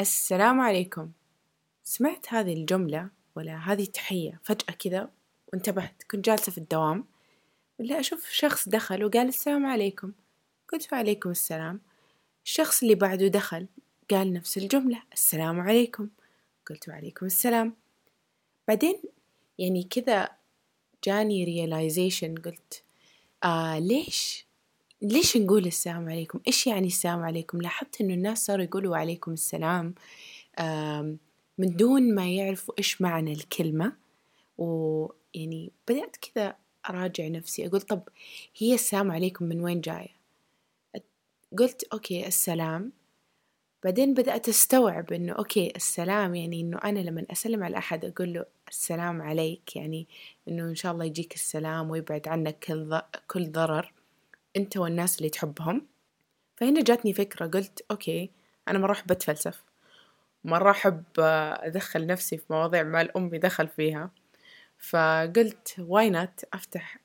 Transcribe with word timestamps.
السلام 0.00 0.60
عليكم. 0.60 1.10
سمعت 1.84 2.26
هذه 2.32 2.52
الجملة 2.52 3.10
ولا 3.36 3.56
هذه 3.56 3.82
التحية 3.82 4.40
فجأة 4.44 4.74
كذا 4.78 5.10
وانتبهت 5.52 6.02
كنت 6.10 6.24
جالسة 6.24 6.52
في 6.52 6.58
الدوام 6.58 7.04
ولا 7.78 8.00
أشوف 8.00 8.30
شخص 8.30 8.68
دخل 8.68 9.04
وقال 9.04 9.28
السلام 9.28 9.66
عليكم. 9.66 10.12
قلت 10.72 10.92
وعليكم 10.92 11.30
السلام. 11.30 11.80
الشخص 12.44 12.82
اللي 12.82 12.94
بعده 12.94 13.28
دخل 13.28 13.66
قال 14.10 14.32
نفس 14.32 14.58
الجملة 14.58 15.02
السلام 15.12 15.60
عليكم. 15.60 16.08
قلت 16.66 16.88
وعليكم 16.88 17.26
السلام. 17.26 17.76
بعدين 18.68 19.02
يعني 19.58 19.82
كذا 19.82 20.28
جاني 21.04 21.46
realization 21.46 22.42
قلت 22.44 22.82
آه 23.44 23.78
ليش 23.78 24.47
ليش 25.02 25.36
نقول 25.36 25.66
السلام 25.66 26.08
عليكم؟ 26.08 26.40
إيش 26.46 26.66
يعني 26.66 26.86
السلام 26.86 27.20
عليكم؟ 27.22 27.60
لاحظت 27.62 28.00
إنه 28.00 28.14
الناس 28.14 28.46
صاروا 28.46 28.64
يقولوا 28.64 28.96
عليكم 28.96 29.32
السلام 29.32 29.94
من 31.58 31.76
دون 31.76 32.14
ما 32.14 32.28
يعرفوا 32.28 32.74
إيش 32.78 33.02
معنى 33.02 33.32
الكلمة. 33.32 33.92
ويعني 34.58 35.72
بدأت 35.88 36.16
كذا 36.16 36.56
أراجع 36.90 37.28
نفسي 37.28 37.66
أقول 37.66 37.80
طب 37.80 38.02
هي 38.56 38.74
السلام 38.74 39.10
عليكم 39.10 39.44
من 39.44 39.60
وين 39.60 39.80
جاية؟ 39.80 40.18
قلت 41.58 41.84
okay 41.92 42.26
السلام. 42.26 42.92
بعدين 43.84 44.14
بدأت 44.14 44.48
أستوعب 44.48 45.12
إنه 45.12 45.32
okay 45.32 45.72
السلام 45.76 46.34
يعني 46.34 46.60
إنه 46.60 46.78
أنا 46.84 46.98
لما 46.98 47.26
أسلم 47.32 47.64
على 47.64 47.78
أحد 47.78 48.04
أقول 48.04 48.32
له 48.32 48.44
السلام 48.68 49.22
عليك 49.22 49.76
يعني 49.76 50.06
إنه 50.48 50.64
إن 50.64 50.74
شاء 50.74 50.92
الله 50.92 51.04
يجيك 51.04 51.34
السلام 51.34 51.90
ويبعد 51.90 52.28
عنك 52.28 52.58
كل 52.64 53.00
كل 53.28 53.52
ضرر. 53.52 53.92
أنت 54.56 54.76
والناس 54.76 55.18
اللي 55.18 55.28
تحبهم. 55.30 55.86
فهنا 56.56 56.82
جاتني 56.82 57.12
فكرة 57.12 57.46
قلت 57.46 57.84
okay 57.90 58.30
أنا 58.68 58.78
مرة 58.78 58.92
أحب 58.92 59.10
أتفلسف. 59.10 59.64
مرة 60.44 60.70
أحب 60.70 61.04
أدخل 61.18 62.06
نفسي 62.06 62.36
في 62.36 62.44
مواضيع 62.50 62.82
ما 62.82 63.00
لأمي 63.00 63.38
دخل 63.38 63.68
فيها. 63.68 64.10
فقلت 64.78 65.76
why 65.78 66.10
not 66.10 66.44
أفتح 66.54 66.98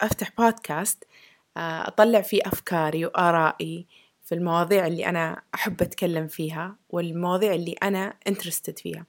أفتح 0.00 0.32
بودكاست 0.38 1.04
أطلع 1.56 2.20
فيه 2.20 2.40
أفكاري 2.46 3.06
وآرائي 3.06 3.86
في 4.24 4.34
المواضيع 4.34 4.86
اللي 4.86 5.06
أنا 5.06 5.42
أحب 5.54 5.82
أتكلم 5.82 6.26
فيها 6.28 6.76
والمواضيع 6.88 7.54
اللي 7.54 7.72
أنا 7.72 8.14
interested 8.28 8.78
فيها. 8.78 9.06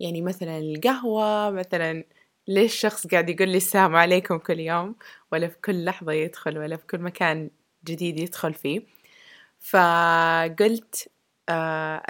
يعني 0.00 0.22
مثلا 0.22 0.58
القهوة 0.58 1.50
مثلا 1.50 2.04
ليش 2.48 2.74
شخص 2.80 3.06
قاعد 3.06 3.30
يقول 3.30 3.48
لي 3.48 3.56
السلام 3.56 3.96
عليكم 3.96 4.38
كل 4.38 4.60
يوم 4.60 4.96
ولا 5.32 5.48
في 5.48 5.56
كل 5.64 5.84
لحظة 5.84 6.12
يدخل 6.12 6.58
ولا 6.58 6.76
في 6.76 6.86
كل 6.86 6.98
مكان 6.98 7.50
جديد 7.84 8.18
يدخل 8.18 8.54
فيه؟ 8.54 8.82
فقلت 9.60 11.10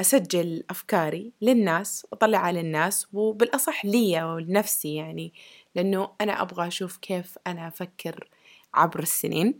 أسجل 0.00 0.64
أفكاري 0.70 1.32
للناس 1.42 2.06
وأطلعها 2.12 2.52
للناس 2.52 3.06
وبالأصح 3.12 3.84
لي 3.84 4.24
ولنفسي 4.24 4.94
يعني 4.94 5.32
لأنه 5.74 6.10
أنا 6.20 6.42
أبغى 6.42 6.66
أشوف 6.66 6.96
كيف 6.96 7.38
أنا 7.46 7.68
أفكر 7.68 8.28
عبر 8.74 9.00
السنين. 9.00 9.58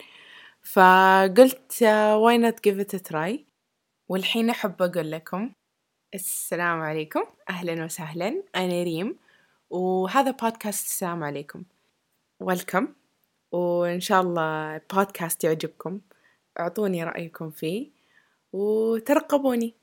فقلت 0.63 1.85
why 2.25 2.37
not 2.39 2.57
give 2.71 2.81
it 2.87 2.99
a 2.99 3.13
try 3.13 3.39
والحين 4.09 4.51
أحب 4.51 4.83
أقول 4.83 5.11
لكم 5.11 5.53
السلام 6.15 6.81
عليكم. 6.81 7.25
أهلا 7.51 7.85
وسهلا. 7.85 8.43
أنا 8.57 8.83
ريم. 8.83 9.17
وهذا 9.71 10.31
بودكاست 10.31 10.87
السلام 10.87 11.25
عليكم. 11.25 11.63
ويلكم 12.41 12.89
وإن 13.53 14.01
شاء 14.01 14.21
الله 14.23 14.77
البودكاست 14.77 15.45
يعجبكم. 15.45 16.01
أعطوني 16.61 17.05
رأيكم 17.05 17.51
فيه 17.51 17.91
وترقبوني. 18.53 19.75